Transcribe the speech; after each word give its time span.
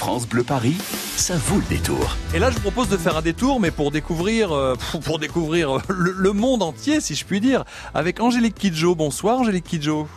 France 0.00 0.26
Bleu 0.26 0.44
Paris, 0.44 0.78
ça 1.16 1.36
vaut 1.36 1.58
le 1.58 1.68
détour. 1.68 2.16
Et 2.34 2.38
là, 2.38 2.50
je 2.50 2.54
vous 2.54 2.62
propose 2.62 2.88
de 2.88 2.96
faire 2.96 3.18
un 3.18 3.20
détour, 3.20 3.60
mais 3.60 3.70
pour 3.70 3.90
découvrir, 3.90 4.50
euh, 4.50 4.74
pour, 5.04 5.18
découvrir 5.18 5.76
euh, 5.76 5.82
le 5.90 6.32
monde 6.32 6.62
entier, 6.62 7.02
si 7.02 7.14
je 7.14 7.26
puis 7.26 7.38
dire, 7.38 7.64
avec 7.92 8.18
Angélique 8.18 8.54
Kidjo. 8.54 8.94
Bonsoir, 8.94 9.40
Angélique 9.40 9.64
Kidjo. 9.64 10.08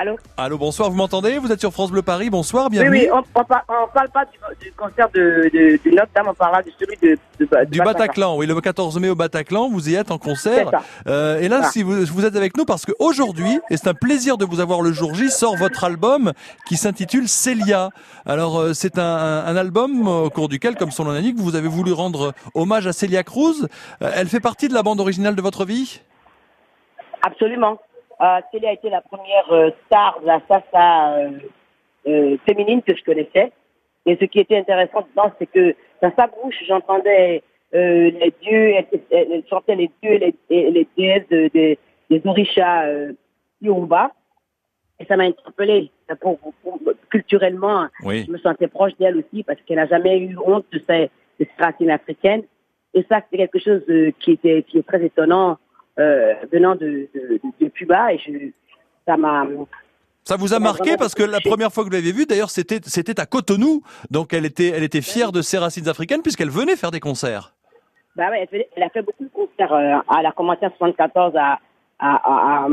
Allô 0.00 0.16
Allô, 0.38 0.56
bonsoir, 0.56 0.88
vous 0.90 0.96
m'entendez 0.96 1.36
Vous 1.38 1.52
êtes 1.52 1.60
sur 1.60 1.70
France 1.70 1.90
Bleu 1.90 2.00
Paris, 2.00 2.30
bonsoir, 2.30 2.64
Oui, 2.70 2.78
bienvenue. 2.78 2.98
oui, 3.02 3.08
on, 3.12 3.18
on, 3.38 3.44
par- 3.44 3.64
on 3.68 3.86
parle 3.92 4.08
pas 4.08 4.24
du, 4.24 4.38
du 4.64 4.72
concert 4.72 5.10
de, 5.14 5.50
de, 5.52 5.78
de 5.84 5.94
Notre-Dame, 5.94 6.28
on 6.28 6.34
parle 6.34 6.64
de 6.64 6.70
celui 6.80 6.96
de, 6.96 7.18
de, 7.38 7.44
de 7.44 7.64
Du 7.70 7.78
Bataclan, 7.80 8.36
oui, 8.36 8.46
le 8.46 8.58
14 8.58 8.98
mai 8.98 9.10
au 9.10 9.14
Bataclan, 9.14 9.68
vous 9.68 9.90
y 9.90 9.94
êtes 9.94 10.10
en 10.10 10.16
concert. 10.16 10.70
Euh, 11.06 11.40
et 11.40 11.48
là, 11.48 11.60
Ah. 11.64 11.70
si 11.70 11.82
vous, 11.82 12.06
vous 12.06 12.24
êtes 12.24 12.36
avec 12.36 12.56
nous, 12.56 12.64
parce 12.64 12.86
qu'aujourd'hui, 12.86 13.60
et 13.70 13.76
c'est 13.76 13.88
un 13.88 13.94
plaisir 13.94 14.38
de 14.38 14.46
vous 14.46 14.60
avoir 14.60 14.80
le 14.80 14.92
jour 14.92 15.14
J, 15.14 15.28
sort 15.30 15.56
votre 15.56 15.84
album 15.84 16.32
qui 16.66 16.76
s'intitule 16.78 17.28
Célia. 17.28 17.90
Alors, 18.24 18.58
euh, 18.60 18.72
c'est 18.72 18.98
un, 18.98 19.02
un- 19.04 19.56
album 19.56 20.08
euh, 20.08 20.24
au 20.24 20.30
cours 20.30 20.48
duquel, 20.48 20.74
comme 20.76 20.90
son 20.90 21.04
nom 21.04 21.12
l'indique, 21.12 21.36
vous 21.38 21.54
avez 21.54 21.68
voulu 21.68 21.92
rendre 21.92 22.32
hommage 22.54 22.86
à 22.86 22.94
Célia 22.94 23.22
Cruz. 23.24 23.68
Elle 24.00 24.28
fait 24.28 24.40
partie 24.40 24.68
de 24.68 24.74
la 24.74 24.82
bande 24.82 25.00
originale 25.00 25.36
de 25.36 25.42
votre 25.42 25.66
vie? 25.66 26.00
Absolument. 27.22 27.78
Euh, 28.22 28.40
Célia 28.50 28.70
a 28.70 28.72
été 28.72 28.88
la 28.90 29.00
première 29.00 29.50
euh, 29.52 29.70
star 29.86 30.20
de 30.20 30.26
la 30.26 30.40
salsa 30.48 31.14
euh, 31.14 31.30
euh, 32.06 32.36
féminine 32.46 32.82
que 32.82 32.94
je 32.94 33.02
connaissais. 33.02 33.52
Et 34.06 34.16
ce 34.16 34.24
qui 34.26 34.38
était 34.40 34.56
intéressant 34.58 35.06
dedans, 35.10 35.32
c'est 35.38 35.46
que 35.46 35.74
dans 36.02 36.12
sa 36.16 36.26
bouche, 36.28 36.56
j'entendais 36.66 37.42
les 37.72 38.34
dieux, 38.42 38.74
elle, 39.10 39.42
chantait 39.48 39.76
les 39.76 39.90
dieux 40.02 40.12
et 40.22 40.34
les, 40.50 40.70
les 40.70 40.88
déesses 40.96 41.26
de- 41.30 41.50
de- 41.54 41.76
des 42.10 42.20
orishas 42.26 42.84
euh, 42.86 43.12
Yoruba. 43.62 44.10
Et 45.00 45.06
ça 45.06 45.16
m'a 45.16 45.24
interpellée. 45.24 45.90
Pour- 46.20 46.38
pour- 46.38 46.78
culturellement, 47.10 47.86
Oui. 48.04 48.24
je 48.26 48.30
me 48.32 48.38
sentais 48.38 48.68
proche 48.68 48.92
d'elle 48.98 49.16
aussi 49.16 49.42
parce 49.42 49.58
qu'elle 49.62 49.76
n'a 49.78 49.86
jamais 49.86 50.18
eu 50.18 50.36
honte 50.44 50.66
de 50.72 50.82
ses, 50.86 51.10
de 51.40 51.46
ses 51.46 51.64
racines 51.64 51.90
africaines. 51.90 52.42
Et 52.94 53.04
ça, 53.08 53.22
c'est 53.30 53.38
quelque 53.38 53.58
chose 53.58 53.82
qui 54.20 54.32
était 54.32 54.62
qui 54.64 54.78
est 54.78 54.86
très 54.86 55.02
étonnant 55.02 55.56
venant 55.96 56.74
de, 56.74 57.08
de, 57.14 57.40
de, 57.60 57.68
Cuba. 57.68 58.12
Et 58.12 58.18
je, 58.18 58.30
ça 59.06 59.16
m'a 59.16 59.46
Ça 60.24 60.36
vous 60.36 60.54
a 60.54 60.58
marqué 60.58 60.96
parce 60.96 61.14
que 61.14 61.22
la 61.22 61.40
première 61.40 61.72
fois 61.72 61.84
que 61.84 61.88
vous 61.88 61.94
l'avez 61.94 62.12
vue, 62.12 62.26
d'ailleurs, 62.26 62.50
c'était 62.50 62.80
c'était 62.84 63.20
à 63.20 63.26
Cotonou. 63.26 63.82
Donc 64.10 64.32
elle 64.32 64.44
était 64.46 64.68
elle 64.68 64.82
était 64.84 65.02
fière 65.02 65.32
de 65.32 65.42
ses 65.42 65.58
racines 65.58 65.88
africaines 65.88 66.22
puisqu'elle 66.22 66.50
venait 66.50 66.76
faire 66.76 66.90
des 66.90 67.00
concerts. 67.00 67.54
Bah 68.14 68.28
ouais, 68.30 68.40
elle, 68.42 68.48
fait- 68.48 68.68
elle 68.76 68.82
a 68.82 68.88
fait 68.90 69.02
beaucoup 69.02 69.24
de 69.24 69.30
concerts. 69.30 69.72
euh, 69.72 69.96
elle 70.18 70.26
a 70.26 70.32
commencé 70.32 70.66
en 70.66 70.70
74 70.70 71.34
à, 71.36 71.58
à, 71.98 72.66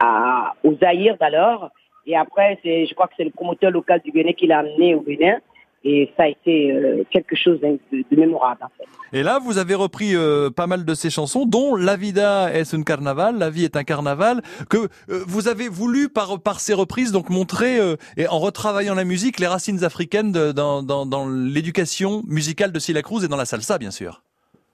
à, 0.00 0.54
au 0.64 0.74
Zaïre 0.76 1.16
d'alors. 1.18 1.70
Et 2.06 2.16
après, 2.16 2.58
c'est, 2.62 2.84
je 2.86 2.94
crois 2.94 3.06
que 3.06 3.14
c'est 3.16 3.24
le 3.24 3.30
promoteur 3.30 3.70
local 3.70 4.00
du 4.04 4.10
Bénin 4.12 4.32
qui 4.32 4.46
l'a 4.46 4.58
amené 4.58 4.94
au 4.94 5.00
Bénin. 5.00 5.38
Et 5.84 6.12
ça 6.16 6.24
a 6.24 6.28
été 6.28 6.70
euh, 6.72 7.02
quelque 7.10 7.34
chose 7.34 7.60
de, 7.60 7.78
de 7.92 8.16
mémorable, 8.20 8.60
en 8.62 8.68
fait. 8.78 8.84
Et 9.18 9.22
là, 9.22 9.40
vous 9.44 9.58
avez 9.58 9.74
repris 9.74 10.14
euh, 10.14 10.48
pas 10.48 10.66
mal 10.66 10.84
de 10.84 10.94
ces 10.94 11.10
chansons, 11.10 11.44
dont 11.44 11.74
La 11.76 11.96
vida 11.96 12.50
es 12.54 12.74
un 12.74 12.82
carnaval, 12.82 13.36
La 13.38 13.50
vie 13.50 13.64
est 13.64 13.76
un 13.76 13.82
carnaval, 13.84 14.42
que 14.70 14.76
euh, 14.78 15.24
vous 15.26 15.48
avez 15.48 15.68
voulu 15.68 16.08
par 16.08 16.40
par 16.40 16.60
ces 16.60 16.72
reprises 16.72 17.10
donc 17.12 17.28
montrer 17.30 17.78
euh, 17.80 17.96
et 18.16 18.26
en 18.28 18.38
retravaillant 18.38 18.94
la 18.94 19.04
musique 19.04 19.40
les 19.40 19.46
racines 19.48 19.82
africaines 19.84 20.32
de- 20.32 20.52
dans 20.52 20.82
dans, 20.82 21.04
dans 21.04 21.28
l'éducation 21.28 22.22
musicale 22.26 22.72
de 22.72 22.78
Celia 22.78 23.02
Cruz 23.02 23.24
et 23.24 23.28
dans 23.28 23.36
la 23.36 23.44
salsa, 23.44 23.76
bien 23.78 23.90
sûr. 23.90 24.22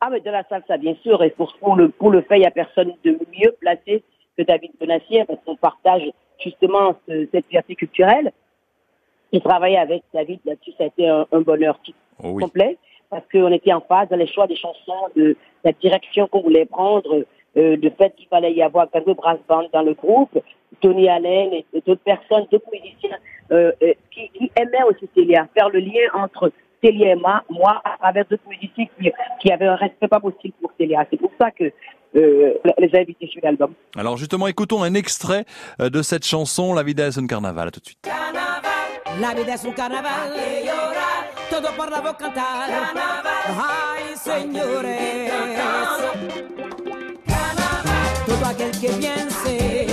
Ah, 0.01 0.09
mais 0.13 0.21
de 0.21 0.31
la 0.31 0.45
salsa, 0.49 0.77
bien 0.77 0.95
sûr. 1.03 1.23
Et 1.25 1.31
pour, 1.31 1.53
pour 1.59 1.75
le, 1.75 1.89
pour 1.89 2.11
le 2.11 2.21
fait, 2.23 2.37
il 2.37 2.41
n'y 2.41 2.47
a 2.47 2.51
personne 2.53 2.93
de 3.05 3.11
mieux 3.37 3.53
placé 3.61 4.05
que 4.37 4.43
David 4.45 4.71
Benassier 4.81 5.25
parce 5.27 5.41
qu'on 5.45 5.57
partage 5.57 6.03
justement 6.45 6.95
ce- 7.09 7.27
cette 7.33 7.47
fierté 7.47 7.75
culturelle. 7.75 8.31
Et 9.33 9.41
travailler 9.41 9.79
avec 9.79 10.03
David 10.15 10.41
là-dessus, 10.45 10.73
ça 10.79 10.85
a 10.85 10.87
été 10.87 11.09
un, 11.09 11.27
un 11.33 11.41
bonheur 11.41 11.79
tout- 11.85 11.93
Oh 12.23 12.31
oui. 12.33 12.43
complet 12.43 12.79
parce 13.11 13.23
qu'on 13.33 13.53
était 13.53 13.73
en 13.73 13.81
phase 13.81 14.09
dans 14.11 14.17
les 14.17 14.27
choix 14.27 14.47
des 14.47 14.57
chansons, 14.57 15.09
de 15.17 15.37
la 15.65 15.73
direction 15.73 16.27
qu'on 16.29 16.43
voulait 16.43 16.67
prendre, 16.67 17.25
euh, 17.57 17.77
du 17.77 17.91
fait 17.91 18.15
qu'il 18.17 18.27
fallait 18.29 18.53
y 18.53 18.63
avoir 18.63 18.91
Cargo 18.91 19.15
Brass 19.15 19.39
Band 19.49 19.65
dans 19.73 19.83
le 19.83 19.95
groupe, 19.95 20.37
Tony 20.81 21.09
Allen 21.09 21.53
et, 21.53 21.65
et 21.73 21.83
d'autres 21.87 22.03
personnes, 22.03 22.47
d'autres 22.51 22.69
musiciens 22.73 23.17
euh, 23.51 23.73
euh, 23.83 23.93
qui, 24.11 24.29
qui 24.37 24.51
aimaient 24.57 24.83
aussi 24.91 25.09
Célia, 25.15 25.47
faire 25.55 25.69
le 25.71 25.79
lien 25.79 26.07
entre 26.15 26.53
Célia 26.83 27.13
et 27.13 27.15
moi, 27.15 27.43
moi 27.49 27.81
à 27.85 27.97
travers 27.99 28.25
d'autres 28.27 28.47
musiciens 28.49 28.87
qui, 29.01 29.11
qui 29.41 29.53
avaient 29.53 29.67
un 29.67 29.77
respect 29.77 30.09
pas 30.09 30.21
possible 30.21 30.55
pour 30.61 30.71
Célia. 30.79 31.07
C'est 31.11 31.17
pour 31.19 31.31
ça 31.41 31.51
que 31.51 31.73
euh, 32.17 32.55
les 32.79 32.89
ai 32.95 33.01
invités 33.01 33.27
sur 33.29 33.41
l'album. 33.43 33.73
Alors 33.97 34.17
justement, 34.19 34.49
écoutons 34.49 34.83
un 34.83 34.95
extrait 34.95 35.45
de 35.79 36.03
cette 36.03 36.25
chanson 36.27 36.75
La 36.75 36.83
vida 36.83 37.07
es 37.07 37.19
un 37.19 37.27
carnaval. 37.27 37.69
À 37.69 37.71
tout 37.71 37.81
de 37.81 37.87
suite. 37.87 38.09
La 39.21 39.35
vida 39.35 39.55
es 39.55 39.65
un 39.65 39.73
carnaval. 39.73 40.33
Todo 41.51 41.69
por 41.77 41.91
la 41.91 42.01
voz 42.01 42.17
cantar. 42.17 42.71
Ay, 43.49 44.15
señores. 44.17 45.33
Todo 48.27 48.47
aquel 48.47 48.71
que 48.73 48.89
piense 48.89 49.87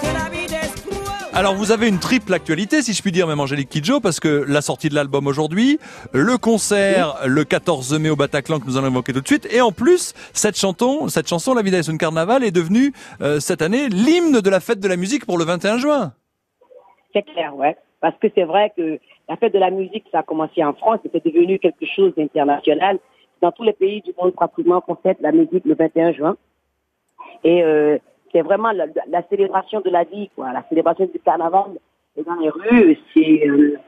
que 0.00 0.12
la 0.12 0.28
vida 0.28 0.60
es 0.60 0.80
cruel. 0.80 1.02
Alors 1.32 1.54
vous 1.56 1.72
avez 1.72 1.88
une 1.88 1.98
triple 1.98 2.34
actualité, 2.34 2.82
si 2.82 2.92
je 2.92 3.02
puis 3.02 3.10
dire, 3.10 3.26
même 3.26 3.40
Angélique 3.40 3.68
Kidjo, 3.68 3.98
parce 3.98 4.20
que 4.20 4.44
la 4.46 4.62
sortie 4.62 4.88
de 4.88 4.94
l'album 4.94 5.26
aujourd'hui, 5.26 5.80
le 6.12 6.38
concert 6.38 7.16
le 7.24 7.44
14 7.44 7.98
mai 7.98 8.10
au 8.10 8.16
Bataclan 8.16 8.60
que 8.60 8.66
nous 8.66 8.76
allons 8.76 8.88
évoquer 8.88 9.12
tout 9.12 9.22
de 9.22 9.26
suite, 9.26 9.48
et 9.50 9.60
en 9.60 9.72
plus 9.72 10.14
cette 10.34 10.56
chanson, 10.56 11.08
cette 11.08 11.28
chanson 11.28 11.54
La 11.54 11.62
Vida 11.62 11.78
es 11.78 11.90
un 11.90 11.96
Carnaval 11.96 12.44
est 12.44 12.52
devenue 12.52 12.92
euh, 13.22 13.40
cette 13.40 13.62
année 13.62 13.88
l'hymne 13.88 14.40
de 14.40 14.50
la 14.50 14.60
fête 14.60 14.78
de 14.78 14.88
la 14.88 14.96
musique 14.96 15.26
pour 15.26 15.36
le 15.36 15.44
21 15.44 15.78
juin. 15.78 16.12
C'est 17.12 17.22
clair, 17.22 17.56
ouais. 17.56 17.76
Parce 18.02 18.16
que 18.18 18.26
c'est 18.34 18.42
vrai 18.42 18.72
que 18.76 18.98
la 19.28 19.36
fête 19.36 19.54
de 19.54 19.60
la 19.60 19.70
musique, 19.70 20.04
ça 20.10 20.18
a 20.18 20.22
commencé 20.24 20.62
en 20.62 20.74
France, 20.74 20.98
c'était 21.04 21.20
devenu 21.20 21.60
quelque 21.60 21.86
chose 21.86 22.12
d'international. 22.16 22.98
Dans 23.40 23.52
tous 23.52 23.62
les 23.62 23.72
pays 23.72 24.02
du 24.02 24.12
monde, 24.20 24.34
pratiquement, 24.34 24.80
qu'on 24.80 24.96
fête 24.96 25.18
la 25.20 25.30
musique 25.30 25.64
le 25.64 25.76
21 25.76 26.12
juin. 26.12 26.36
Et 27.44 27.62
euh, 27.62 27.98
c'est 28.32 28.42
vraiment 28.42 28.72
la, 28.72 29.22
célébration 29.30 29.80
de 29.80 29.90
la 29.90 30.02
vie, 30.02 30.28
quoi. 30.34 30.52
La 30.52 30.64
célébration 30.68 31.06
du 31.06 31.20
carnaval 31.20 31.78
et 32.16 32.24
dans 32.24 32.34
les 32.34 32.50
rues, 32.50 32.98
c'est 33.14 33.48
euh, 33.48 33.78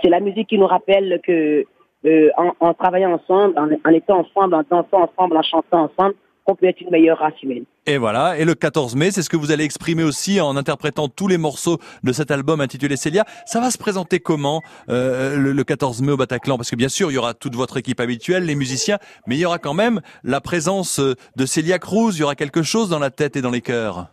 c'est 0.00 0.08
la 0.08 0.20
musique 0.20 0.48
qui 0.48 0.58
nous 0.58 0.66
rappelle 0.66 1.20
que 1.22 1.64
euh, 2.04 2.30
en, 2.36 2.52
en 2.60 2.74
travaillant 2.74 3.12
ensemble, 3.12 3.58
en, 3.58 3.68
en 3.84 3.92
étant 3.92 4.20
ensemble, 4.20 4.54
en 4.54 4.62
dansant 4.68 5.10
ensemble, 5.10 5.36
en 5.36 5.42
chantant 5.42 5.90
ensemble, 5.90 6.14
qu'on 6.44 6.54
peut 6.54 6.66
être 6.66 6.80
une 6.80 6.90
meilleure 6.90 7.18
race 7.18 7.40
humaine. 7.42 7.64
Et 7.86 7.98
voilà, 7.98 8.38
et 8.38 8.44
le 8.44 8.54
14 8.54 8.96
mai, 8.96 9.10
c'est 9.10 9.22
ce 9.22 9.30
que 9.30 9.36
vous 9.36 9.50
allez 9.50 9.64
exprimer 9.64 10.04
aussi 10.04 10.40
en 10.40 10.56
interprétant 10.56 11.08
tous 11.08 11.28
les 11.28 11.38
morceaux 11.38 11.78
de 12.02 12.12
cet 12.12 12.30
album 12.30 12.60
intitulé 12.60 12.96
Célia. 12.96 13.24
Ça 13.46 13.60
va 13.60 13.70
se 13.70 13.78
présenter 13.78 14.20
comment 14.20 14.62
euh, 14.88 15.36
le, 15.36 15.52
le 15.52 15.64
14 15.64 16.02
mai 16.02 16.12
au 16.12 16.16
Bataclan? 16.16 16.56
Parce 16.56 16.70
que 16.70 16.76
bien 16.76 16.88
sûr, 16.88 17.10
il 17.10 17.14
y 17.14 17.18
aura 17.18 17.34
toute 17.34 17.54
votre 17.54 17.76
équipe 17.76 18.00
habituelle, 18.00 18.44
les 18.44 18.54
musiciens, 18.54 18.98
mais 19.26 19.36
il 19.36 19.40
y 19.40 19.44
aura 19.44 19.58
quand 19.58 19.74
même 19.74 20.00
la 20.24 20.40
présence 20.40 21.00
euh, 21.00 21.14
de 21.36 21.46
Célia 21.46 21.78
Cruz, 21.78 22.12
il 22.16 22.20
y 22.20 22.24
aura 22.24 22.34
quelque 22.34 22.62
chose 22.62 22.88
dans 22.88 22.98
la 22.98 23.10
tête 23.10 23.36
et 23.36 23.42
dans 23.42 23.50
les 23.50 23.60
cœurs. 23.60 24.06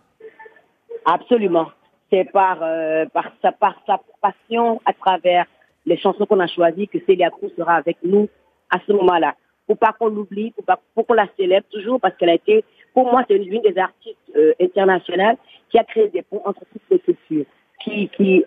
Absolument. 1.06 1.68
C'est 2.12 2.26
par, 2.32 2.60
euh, 2.62 3.06
par, 3.14 3.32
sa, 3.42 3.52
par 3.52 3.76
sa 3.86 4.00
passion 4.22 4.82
à 4.86 4.94
travers 4.94 5.46
les 5.86 5.98
chansons 5.98 6.26
qu'on 6.26 6.40
a 6.40 6.48
choisies 6.48 6.88
que 6.88 6.98
Célia 7.06 7.30
Cruz 7.30 7.52
sera 7.58 7.76
avec 7.76 7.98
nous 8.04 8.28
à 8.72 8.78
ce 8.86 8.94
moment-là. 8.94 9.36
Faut 9.70 9.76
pas 9.76 9.94
qu'on 9.94 10.08
l'oublie, 10.08 10.52
pas, 10.66 10.80
faut 10.96 11.04
qu'on 11.04 11.14
la 11.14 11.28
célèbre 11.38 11.68
toujours 11.72 12.02
parce 12.02 12.16
qu'elle 12.18 12.32
a 12.32 12.34
été, 12.34 12.64
pour 12.92 13.06
moi, 13.06 13.24
c'est 13.28 13.38
l'une 13.38 13.62
des 13.62 13.78
artistes 13.78 14.18
euh, 14.36 14.54
internationales 14.60 15.38
qui 15.70 15.78
a 15.78 15.84
créé 15.84 16.08
des 16.08 16.24
ponts 16.24 16.42
entre 16.44 16.62
toutes 16.74 16.82
les 16.90 16.98
cultures. 16.98 17.46
Qui, 17.84 18.10
qui 18.10 18.44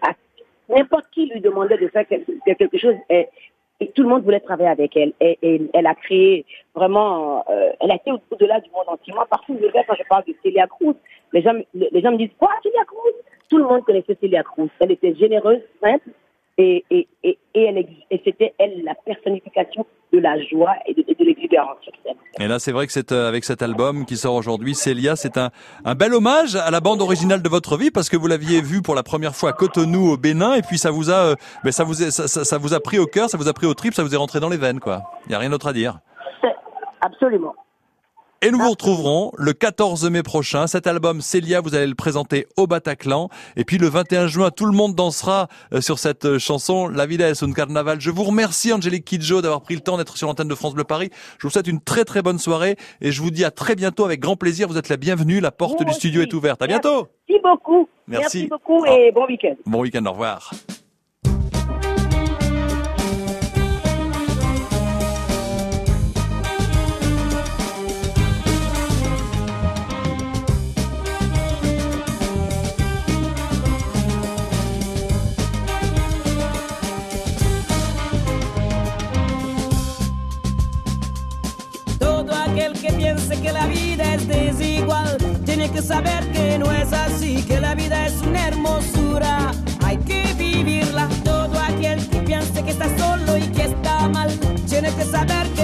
n'importe 0.69 1.07
qui 1.13 1.27
lui 1.27 1.41
demandait 1.41 1.79
de 1.79 1.87
faire 1.87 2.07
quelque, 2.09 2.77
chose 2.77 2.97
et, 3.09 3.29
tout 3.95 4.03
le 4.03 4.09
monde 4.09 4.25
voulait 4.25 4.41
travailler 4.41 4.69
avec 4.71 4.97
elle. 4.97 5.13
Et, 5.21 5.39
elle 5.73 5.87
a 5.87 5.95
créé 5.95 6.45
vraiment, 6.75 7.45
euh, 7.49 7.71
elle 7.81 7.93
a 7.93 7.95
été 7.95 8.11
au- 8.11 8.21
au-delà 8.31 8.61
du 8.61 8.71
monde 8.71 8.89
entier. 8.89 9.15
Moi, 9.15 9.27
partout 9.31 9.57
je 9.61 9.67
vais, 9.67 9.85
quand 9.87 9.95
je 9.97 10.03
parle 10.09 10.25
de 10.27 10.35
Célia 10.43 10.67
Cruz, 10.67 10.95
les 11.33 11.43
gens, 11.43 11.55
les 11.75 12.01
gens 12.01 12.11
me 12.11 12.19
disent, 12.19 12.35
quoi, 12.37 12.51
Célia 12.65 12.85
Cruz? 12.85 13.15
Tout 13.49 13.59
le 13.59 13.65
monde 13.65 13.85
connaissait 13.85 14.17
Célia 14.21 14.43
Cruz. 14.43 14.69
Elle 14.81 14.93
était 14.93 15.15
généreuse, 15.15 15.61
simple, 15.81 16.11
et, 16.59 16.85
et, 16.91 17.09
et, 17.25 17.39
et, 17.55 17.63
elle, 17.65 17.79
et 17.79 18.21
c'était 18.25 18.53
elle 18.59 18.83
la 18.85 18.95
personnification 18.95 19.87
de 20.13 20.19
la 20.19 20.39
joie 20.45 20.75
et 20.87 20.93
de, 20.95 21.03
de 21.03 21.25
l'exubérance 21.25 21.79
sur 21.83 21.93
scène. 22.05 22.15
Et 22.39 22.47
là, 22.47 22.59
c'est 22.59 22.73
vrai 22.73 22.87
que 22.87 22.93
c'est 22.93 23.13
euh, 23.13 23.29
avec 23.29 23.45
cet 23.45 23.63
album 23.63 24.05
qui 24.05 24.17
sort 24.17 24.35
aujourd'hui, 24.35 24.75
Célia, 24.75 25.17
c'est 25.17 25.39
un, 25.39 25.51
un 25.85 25.95
bel 25.95 26.13
hommage 26.13 26.55
à 26.57 26.71
la 26.71 26.81
bande 26.81 27.01
originale 27.01 27.41
de 27.43 27.49
votre 27.49 27.77
vie 27.79 27.91
parce 27.91 28.09
que 28.11 28.17
vous 28.17 28.27
l'aviez 28.27 28.61
vue 28.61 28.83
pour 28.83 28.95
la 28.95 29.03
première 29.03 29.35
fois 29.35 29.51
à 29.51 29.53
Cotonou 29.55 30.11
au 30.13 30.17
Bénin 30.19 30.55
et 30.55 30.63
puis 30.63 30.77
ça 30.79 30.91
vous 30.91 31.11
a, 31.11 31.15
euh, 31.31 31.35
ben 31.65 31.73
ça 31.73 31.85
vous, 31.85 32.03
a- 32.03 32.11
ça, 32.11 32.29
ça- 32.29 32.45
ça 32.45 32.59
vous 32.59 32.75
a 32.75 32.81
pris 32.81 32.99
au 32.99 33.07
cœur, 33.07 33.31
ça 33.31 33.39
vous 33.39 33.49
a 33.49 33.53
pris 33.55 33.67
au 33.67 33.75
trip, 33.75 33.95
ça 33.95 34.03
vous 34.03 34.13
est 34.15 34.19
rentré 34.19 34.39
dans 34.41 34.49
les 34.51 34.59
veines, 34.59 34.81
quoi. 34.81 35.03
Il 35.27 35.33
y 35.33 35.35
a 35.35 35.39
rien 35.39 35.51
d'autre 35.51 35.69
à 35.69 35.73
dire. 35.73 35.99
Absolument. 37.01 37.55
Et 38.45 38.51
nous 38.51 38.59
vous 38.59 38.71
retrouverons 38.71 39.31
le 39.39 39.53
14 39.53 40.11
mai 40.11 40.25
prochain. 40.25 40.67
Cet 40.67 40.89
album 40.89 41.21
Célia, 41.21 41.61
vous 41.61 41.77
allez 41.77 41.87
le 41.87 41.95
présenter 41.95 42.49
au 42.57 42.67
Bataclan. 42.67 43.29
Et 43.55 43.63
puis 43.65 43.79
le 43.79 43.87
21 43.87 44.27
juin, 44.27 44.51
tout 44.51 44.67
le 44.67 44.73
monde 44.73 44.97
dansera 44.97 45.47
euh, 45.73 45.81
sur 45.81 46.01
cette 46.01 46.25
euh, 46.25 46.39
chanson 46.41 46.89
La 46.89 47.07
vida 47.07 47.29
es 47.29 47.45
un 47.45 47.53
carnaval. 47.53 48.01
Je 48.01 48.11
vous 48.11 48.25
remercie 48.25 48.73
Angélique 48.73 49.05
Kidjo 49.05 49.43
d'avoir 49.43 49.61
pris 49.61 49.77
le 49.77 49.81
temps 49.81 49.97
d'être 49.97 50.17
sur 50.17 50.27
l'antenne 50.27 50.49
de 50.49 50.57
France 50.57 50.75
Bleu 50.75 50.83
Paris. 50.83 51.11
Je 51.39 51.47
vous 51.47 51.53
souhaite 51.53 51.69
une 51.69 51.81
très 51.81 52.05
très 52.05 52.21
bonne 52.21 52.41
soirée 52.41 52.75
et 53.01 53.13
je 53.13 53.23
vous 53.23 53.31
dis 53.31 53.45
à 53.45 53.53
très 53.53 53.77
bientôt 53.77 54.05
avec 54.05 54.19
grand 54.19 54.35
plaisir. 54.35 54.67
Vous 54.67 54.77
êtes 54.77 54.89
la 54.89 54.97
bienvenue. 54.97 55.39
La 55.39 55.53
porte 55.53 55.79
Vous 55.79 55.85
du 55.85 55.93
studio 55.93 56.21
est 56.23 56.35
ouverte. 56.35 56.63
À 56.63 56.67
bientôt. 56.67 57.07
Merci 57.29 57.43
beaucoup. 57.45 57.89
Merci. 58.09 58.39
Merci 58.39 58.47
beaucoup 58.49 58.85
et 58.87 59.13
bon 59.13 59.25
week-end. 59.27 59.55
Bon 59.67 59.83
week-end. 59.83 60.05
Au 60.05 60.11
revoir. 60.11 60.51
Aquel 82.53 82.73
que 82.75 82.93
piense 82.93 83.41
que 83.41 83.51
la 83.51 83.67
vida 83.67 84.15
es 84.15 84.29
desigual 84.29 85.17
tiene 85.45 85.71
que 85.71 85.81
saber 85.81 86.23
que 86.33 86.59
no 86.59 86.71
es 86.71 86.93
así, 86.93 87.43
que 87.43 87.61
la 87.61 87.75
vida 87.75 88.07
es 88.07 88.21
una 88.23 88.49
hermosura. 88.49 89.53
Hay 89.85 89.97
que 89.99 90.35
vivirla. 90.35 91.09
Todo 91.25 91.59
aquel 91.59 92.07
que 92.09 92.19
piense 92.21 92.63
que 92.63 92.71
está 92.71 92.87
solo 92.99 93.37
y 93.39 93.43
que 93.49 93.65
está 93.65 94.09
mal 94.09 94.31
tiene 94.69 94.91
que 94.93 95.05
saber 95.05 95.47
que 95.57 95.62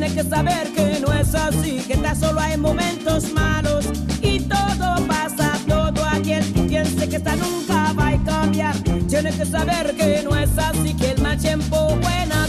cruel 0.00 0.10
tiene 0.10 0.14
que 0.14 0.24
saber 0.24 0.72
que 0.72 1.00
no 1.00 1.12
es 1.12 1.34
así, 1.34 1.82
que 1.86 1.96
tan 1.96 2.18
solo 2.18 2.40
hay 2.40 2.56
momentos 2.56 3.32
malos 3.32 3.86
y 4.22 4.40
todo 4.40 5.06
pasa. 5.06 5.52
Todo 5.68 6.04
aquel 6.06 6.52
que 6.52 6.62
piense 6.62 7.08
que 7.08 7.16
esta 7.16 7.36
nunca 7.36 7.92
va 7.92 8.08
a 8.08 8.24
cambiar 8.24 8.76
tiene 9.08 9.30
que 9.32 9.44
saber 9.44 9.94
que 9.96 10.22
no 10.22 10.34
es 10.36 10.56
así, 10.56 10.94
que 10.94 11.10
el 11.12 11.22
mal 11.22 11.38
tiempo 11.38 11.96
buena 12.00 12.39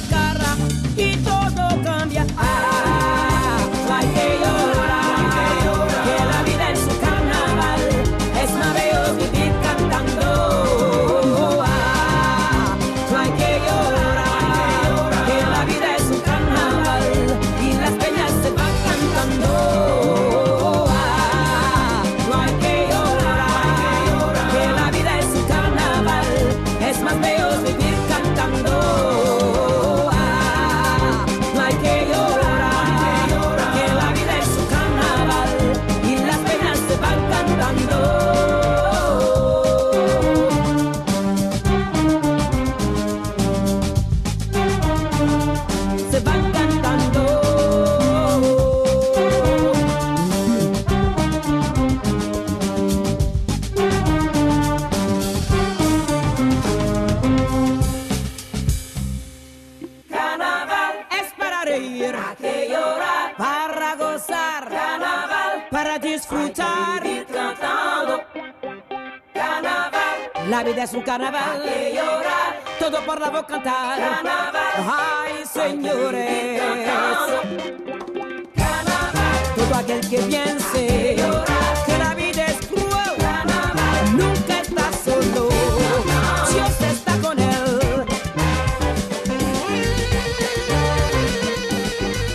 la 70.49 70.63
vida 70.63 70.83
es 70.83 70.93
un 70.93 71.01
carnaval. 71.01 71.63
que 71.63 71.93
llorar, 71.95 72.59
todo 72.79 73.05
por 73.05 73.19
la 73.19 73.29
voz 73.29 73.45
cantar. 73.45 73.99
Carnaval, 73.99 74.53
ay 74.77 75.45
señores. 75.45 76.61
Carnaval, 78.55 79.43
todo 79.55 79.75
aquel 79.75 80.09
que 80.09 80.17
piense 80.17 81.15
que 81.15 81.50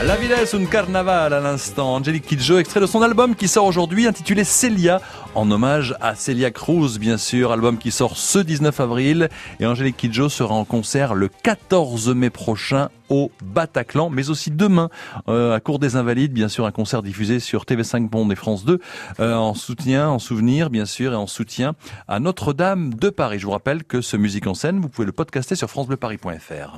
La 0.06 0.14
Vida 0.14 0.40
es 0.40 0.54
un 0.54 0.64
carnaval 0.66 1.32
à 1.32 1.40
l'instant. 1.40 1.96
Angélique 1.96 2.26
Kidjo, 2.26 2.58
extrait 2.58 2.78
de 2.78 2.86
son 2.86 3.02
album 3.02 3.34
qui 3.34 3.48
sort 3.48 3.64
aujourd'hui 3.64 4.06
intitulé 4.06 4.44
Celia, 4.44 5.00
en 5.34 5.50
hommage 5.50 5.96
à 6.00 6.14
Celia 6.14 6.52
Cruz, 6.52 6.98
bien 7.00 7.18
sûr. 7.18 7.50
Album 7.50 7.76
qui 7.76 7.90
sort 7.90 8.16
ce 8.16 8.38
19 8.38 8.78
avril. 8.78 9.28
Et 9.58 9.66
Angélique 9.66 9.96
Kidjo 9.96 10.28
sera 10.28 10.54
en 10.54 10.64
concert 10.64 11.14
le 11.14 11.28
14 11.28 12.14
mai 12.14 12.30
prochain 12.30 12.88
au 13.08 13.32
Bataclan, 13.44 14.08
mais 14.08 14.30
aussi 14.30 14.52
demain 14.52 14.90
euh, 15.28 15.56
à 15.56 15.58
Cour 15.60 15.80
des 15.80 15.96
Invalides, 15.96 16.32
bien 16.32 16.48
sûr, 16.48 16.66
un 16.66 16.72
concert 16.72 17.02
diffusé 17.02 17.40
sur 17.40 17.64
TV5 17.64 18.08
Monde 18.12 18.30
et 18.30 18.36
France 18.36 18.64
2 18.64 18.80
euh, 19.18 19.34
en 19.34 19.54
soutien, 19.54 20.08
en 20.08 20.20
souvenir, 20.20 20.70
bien 20.70 20.86
sûr, 20.86 21.14
et 21.14 21.16
en 21.16 21.26
soutien 21.26 21.74
à 22.06 22.20
Notre-Dame 22.20 22.94
de 22.94 23.10
Paris. 23.10 23.40
Je 23.40 23.46
vous 23.46 23.52
rappelle 23.52 23.82
que 23.82 24.00
ce 24.00 24.16
Musique 24.16 24.46
en 24.46 24.54
scène, 24.54 24.78
vous 24.78 24.88
pouvez 24.88 25.06
le 25.06 25.12
podcaster 25.12 25.56
sur 25.56 25.68
francebleuparis.fr. 25.68 26.74